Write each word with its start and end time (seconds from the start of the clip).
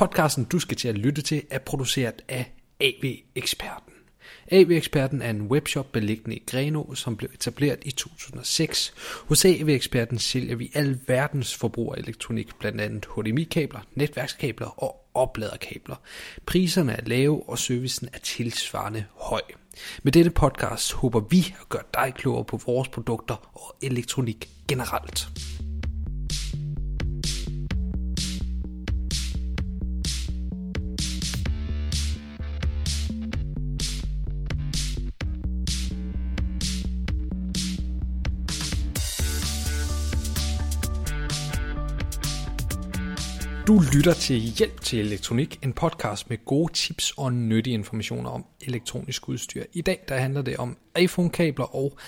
Podcasten, 0.00 0.44
du 0.44 0.58
skal 0.58 0.76
til 0.76 0.88
at 0.88 0.98
lytte 0.98 1.22
til, 1.22 1.42
er 1.50 1.58
produceret 1.58 2.22
af 2.28 2.52
AV-eksperten. 2.80 3.92
AV-eksperten 4.50 5.22
er 5.22 5.30
en 5.30 5.42
webshop 5.42 5.92
beliggende 5.92 6.36
i 6.36 6.42
Greno, 6.46 6.94
som 6.94 7.16
blev 7.16 7.30
etableret 7.34 7.78
i 7.82 7.90
2006. 7.90 8.94
Hos 9.28 9.44
AV-eksperten 9.44 10.18
sælger 10.18 10.56
vi 10.56 10.70
al 10.74 10.98
verdens 11.06 11.54
forbrugerelektronik, 11.54 12.58
blandt 12.58 12.80
andet 12.80 13.06
HDMI-kabler, 13.16 13.80
netværkskabler 13.94 14.82
og 14.82 15.10
opladerkabler. 15.14 15.96
Priserne 16.46 16.92
er 16.92 17.04
lave, 17.06 17.48
og 17.48 17.58
servicen 17.58 18.08
er 18.12 18.18
tilsvarende 18.18 19.04
høj. 19.14 19.42
Med 20.02 20.12
dette 20.12 20.30
podcast 20.30 20.92
håber 20.92 21.20
vi 21.20 21.54
at 21.60 21.68
gøre 21.68 21.84
dig 21.94 22.12
klogere 22.14 22.44
på 22.44 22.60
vores 22.66 22.88
produkter 22.88 23.50
og 23.54 23.76
elektronik 23.82 24.48
generelt. 24.68 25.28
Du 43.66 43.82
lytter 43.94 44.12
til 44.12 44.36
Hjælp 44.36 44.80
til 44.80 44.98
Elektronik, 44.98 45.58
en 45.62 45.72
podcast 45.72 46.30
med 46.30 46.44
gode 46.44 46.72
tips 46.72 47.12
og 47.16 47.32
nyttige 47.32 47.74
informationer 47.74 48.30
om 48.30 48.44
elektronisk 48.60 49.28
udstyr. 49.28 49.64
I 49.72 49.80
dag 49.80 50.04
der 50.08 50.16
handler 50.16 50.42
det 50.42 50.56
om 50.56 50.76
iPhone-kabler 50.98 51.74
og 51.74 51.98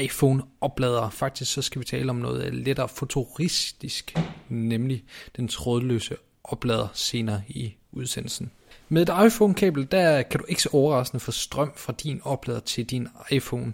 iPhone-opladere. 0.00 1.10
Faktisk 1.10 1.52
så 1.52 1.62
skal 1.62 1.80
vi 1.80 1.84
tale 1.84 2.10
om 2.10 2.16
noget 2.16 2.54
lettere 2.54 2.88
futuristisk, 2.88 4.18
nemlig 4.48 5.04
den 5.36 5.48
trådløse 5.48 6.16
oplader 6.44 6.88
senere 6.94 7.42
i 7.48 7.76
udsendelsen. 7.92 8.50
Med 8.88 9.02
et 9.02 9.26
iPhone-kabel, 9.26 9.88
der 9.90 10.22
kan 10.22 10.40
du 10.40 10.46
ikke 10.48 10.62
så 10.62 10.68
overraskende 10.72 11.20
få 11.20 11.30
strøm 11.30 11.72
fra 11.76 11.92
din 12.02 12.20
oplader 12.24 12.60
til 12.60 12.84
din 12.84 13.08
iPhone. 13.30 13.72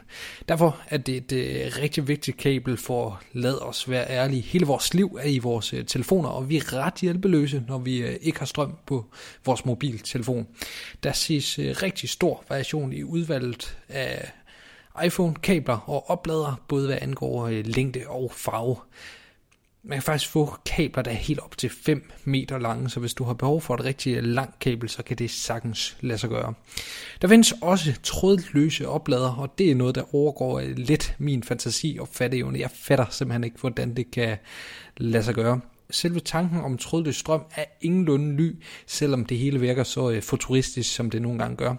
Derfor 0.49 0.81
er 0.89 0.97
det 0.97 1.17
et 1.17 1.33
uh, 1.33 1.83
rigtig 1.83 2.09
vigtigt 2.09 2.37
kabel 2.37 2.77
for, 2.77 3.23
lad 3.33 3.63
os 3.63 3.91
være 3.91 4.11
ærlige, 4.11 4.43
hele 4.43 4.67
vores 4.67 4.95
liv 4.95 5.19
er 5.21 5.29
i 5.29 5.39
vores 5.39 5.73
øh, 5.73 5.85
telefoner, 5.85 6.29
og 6.29 6.49
vi 6.49 6.57
er 6.57 6.73
ret 6.73 6.95
hjælpeløse, 6.95 7.63
når 7.69 7.79
vi 7.79 7.99
øh, 7.99 8.17
ikke 8.21 8.39
har 8.39 8.47
strøm 8.47 8.77
på 8.87 9.05
vores 9.45 9.65
mobiltelefon. 9.65 10.47
Der 11.03 11.13
ses 11.13 11.59
uh, 11.59 11.65
rigtig 11.65 12.09
stor 12.09 12.45
variation 12.49 12.93
i 12.93 13.05
udvalget 13.05 13.79
af 13.89 14.33
iPhone-kabler 15.05 15.91
og 15.91 16.11
oplader, 16.11 16.63
både 16.69 16.87
hvad 16.87 16.99
angår 17.01 17.49
længde 17.49 18.03
og 18.07 18.33
farve 18.35 18.77
man 19.89 19.97
kan 19.97 20.03
faktisk 20.03 20.31
få 20.31 20.55
kabler, 20.67 21.03
der 21.03 21.11
er 21.11 21.15
helt 21.15 21.41
op 21.41 21.59
til 21.59 21.71
5 21.71 22.11
meter 22.25 22.59
lange, 22.59 22.91
så 22.91 23.01
hvis 23.01 23.15
du 23.15 23.25
har 23.25 23.35
behov 23.35 23.61
for 23.61 23.75
et 23.75 23.85
rigtig 23.85 24.23
langt 24.23 24.59
kabel, 24.59 24.89
så 24.89 25.03
kan 25.03 25.17
det 25.17 25.31
sagtens 25.31 25.97
lade 26.01 26.19
sig 26.19 26.31
gøre. 26.31 26.55
Der 27.23 27.29
findes 27.29 27.55
også 27.63 27.95
trådløse 28.03 28.89
oplader, 28.89 29.33
og 29.33 29.59
det 29.59 29.71
er 29.71 29.75
noget, 29.75 29.95
der 29.95 30.15
overgår 30.15 30.61
lidt 30.61 31.15
min 31.19 31.43
fantasi 31.43 31.97
og 32.01 32.09
fatteevne. 32.09 32.59
Jeg 32.59 32.71
fatter 32.75 33.07
simpelthen 33.11 33.45
ikke, 33.45 33.59
hvordan 33.61 33.97
det 33.97 34.11
kan 34.11 34.37
lade 34.97 35.25
sig 35.25 35.35
gøre. 35.35 35.61
Selve 35.91 36.21
tanken 36.21 36.61
om 36.61 36.79
trådløs 36.79 37.17
strøm 37.17 37.43
er 37.57 37.65
ingenlunde 37.81 38.33
ny, 38.33 38.63
selvom 38.87 39.25
det 39.25 39.39
hele 39.39 39.61
virker 39.61 39.83
så 39.83 40.11
øh, 40.11 40.23
futuristisk, 40.23 40.95
som 40.95 41.11
det 41.11 41.23
nogle 41.23 41.39
gange 41.39 41.57
gør. 41.57 41.75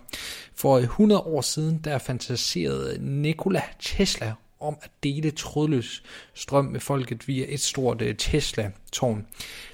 For 0.56 0.78
100 0.78 1.22
år 1.22 1.42
siden, 1.42 1.78
der 1.84 1.98
fantaserede 1.98 2.98
Nikola 3.02 3.62
Tesla 3.80 4.34
om 4.60 4.78
at 4.82 4.92
dele 5.04 5.32
trådløs 5.32 6.04
strøm 6.34 6.66
med 6.66 6.80
folket 6.80 7.28
via 7.28 7.46
et 7.50 7.60
stort 7.60 8.02
øh, 8.02 8.16
Tesla-tårn. 8.16 9.26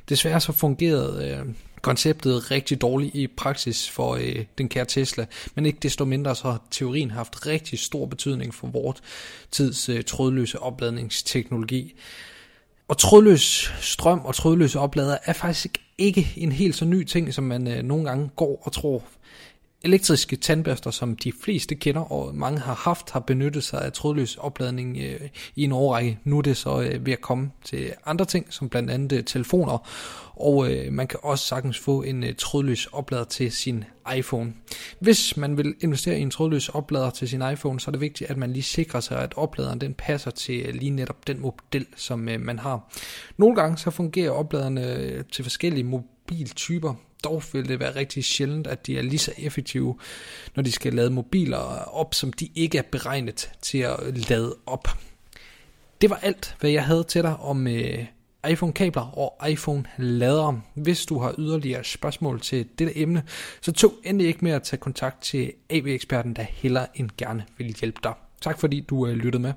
Desværre 0.09 0.39
så 0.39 0.51
fungerede 0.51 1.29
øh, 1.29 1.53
konceptet 1.81 2.51
rigtig 2.51 2.81
dårligt 2.81 3.15
i 3.15 3.27
praksis 3.27 3.89
for 3.89 4.15
øh, 4.15 4.45
den 4.57 4.69
kære 4.69 4.85
Tesla, 4.85 5.25
men 5.55 5.65
ikke 5.65 5.79
desto 5.83 6.05
mindre 6.05 6.35
så 6.35 6.43
har 6.43 6.61
teorien 6.71 7.11
haft 7.11 7.47
rigtig 7.47 7.79
stor 7.79 8.05
betydning 8.05 8.53
for 8.53 8.67
vores 8.67 8.97
tids 9.51 9.89
øh, 9.89 10.03
trådløse 10.03 10.59
opladningsteknologi. 10.59 11.93
Og 12.87 12.97
trådløs 12.97 13.73
strøm 13.81 14.19
og 14.19 14.35
trådløse 14.35 14.79
oplader 14.79 15.17
er 15.23 15.33
faktisk 15.33 15.77
ikke 15.97 16.33
en 16.35 16.51
helt 16.51 16.75
så 16.75 16.85
ny 16.85 17.03
ting, 17.03 17.33
som 17.33 17.43
man 17.43 17.67
øh, 17.67 17.83
nogle 17.83 18.05
gange 18.09 18.29
går 18.35 18.61
og 18.65 18.71
tror 18.71 19.03
elektriske 19.83 20.35
tandbørster, 20.35 20.91
som 20.91 21.15
de 21.15 21.31
fleste 21.43 21.75
kender, 21.75 22.01
og 22.01 22.35
mange 22.35 22.59
har 22.59 22.73
haft, 22.73 23.11
har 23.11 23.19
benyttet 23.19 23.63
sig 23.63 23.81
af 23.81 23.93
trådløs 23.93 24.35
opladning 24.35 24.97
øh, 24.97 25.29
i 25.55 25.63
en 25.63 25.71
årrække. 25.71 26.19
Nu 26.23 26.37
er 26.37 26.41
det 26.41 26.57
så 26.57 26.81
øh, 26.81 27.05
ved 27.05 27.13
at 27.13 27.21
komme 27.21 27.51
til 27.63 27.93
andre 28.05 28.25
ting, 28.25 28.45
som 28.49 28.69
blandt 28.69 28.91
andet 28.91 29.17
øh, 29.17 29.23
telefoner, 29.23 29.87
og 30.35 30.71
øh, 30.71 30.93
man 30.93 31.07
kan 31.07 31.19
også 31.23 31.45
sagtens 31.45 31.79
få 31.79 32.01
en 32.01 32.23
øh, 32.23 32.35
trådløs 32.35 32.85
oplader 32.85 33.23
til 33.23 33.51
sin 33.51 33.83
iPhone. 34.15 34.53
Hvis 34.99 35.37
man 35.37 35.57
vil 35.57 35.75
investere 35.81 36.19
i 36.19 36.21
en 36.21 36.31
trådløs 36.31 36.69
oplader 36.69 37.09
til 37.09 37.29
sin 37.29 37.41
iPhone, 37.53 37.79
så 37.79 37.89
er 37.89 37.91
det 37.91 38.01
vigtigt, 38.01 38.29
at 38.29 38.37
man 38.37 38.53
lige 38.53 38.63
sikrer 38.63 38.99
sig, 38.99 39.19
at 39.19 39.33
opladeren 39.37 39.81
den 39.81 39.93
passer 39.93 40.31
til 40.31 40.65
øh, 40.65 40.73
lige 40.73 40.91
netop 40.91 41.27
den 41.27 41.39
model, 41.39 41.85
som 41.95 42.29
øh, 42.29 42.41
man 42.41 42.59
har. 42.59 42.93
Nogle 43.37 43.55
gange 43.55 43.77
så 43.77 43.91
fungerer 43.91 44.31
opladerne 44.31 44.95
øh, 44.95 45.23
til 45.31 45.43
forskellige 45.43 45.83
mobiltyper. 45.83 46.93
Dog 47.23 47.43
vil 47.53 47.67
det 47.67 47.79
være 47.79 47.95
rigtig 47.95 48.23
sjældent, 48.23 48.67
at 48.67 48.87
de 48.87 48.97
er 48.97 49.01
lige 49.01 49.19
så 49.19 49.33
effektive, 49.37 49.99
når 50.55 50.63
de 50.63 50.71
skal 50.71 50.93
lade 50.93 51.09
mobiler 51.09 51.57
op, 51.93 52.13
som 52.13 52.33
de 52.33 52.49
ikke 52.55 52.77
er 52.77 52.81
beregnet 52.91 53.51
til 53.61 53.77
at 53.77 54.29
lade 54.29 54.55
op. 54.65 54.87
Det 56.01 56.09
var 56.09 56.19
alt, 56.21 56.55
hvad 56.59 56.69
jeg 56.69 56.85
havde 56.85 57.03
til 57.03 57.23
dig 57.23 57.37
om 57.37 57.67
øh, 57.67 58.05
iPhone-kabler 58.49 59.17
og 59.17 59.49
iPhone-ladere. 59.49 60.61
Hvis 60.73 61.05
du 61.05 61.19
har 61.19 61.35
yderligere 61.37 61.83
spørgsmål 61.83 62.41
til 62.41 62.67
dette 62.79 62.97
emne, 62.97 63.23
så 63.61 63.71
tog 63.71 63.93
endelig 64.03 64.27
ikke 64.27 64.45
med 64.45 64.51
at 64.51 64.63
tage 64.63 64.79
kontakt 64.79 65.21
til 65.21 65.53
AV-eksperten, 65.69 66.33
der 66.33 66.43
heller 66.43 66.85
end 66.95 67.09
gerne 67.17 67.45
vil 67.57 67.75
hjælpe 67.79 67.99
dig. 68.03 68.13
Tak 68.41 68.59
fordi 68.59 68.79
du 68.79 69.07
øh, 69.07 69.13
lyttede 69.13 69.41
med. 69.41 69.53